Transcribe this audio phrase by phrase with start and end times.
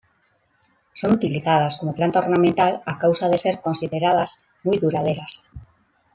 [0.93, 5.43] Son utilizadas como planta ornamental a causa de ser consideradas muy duraderas.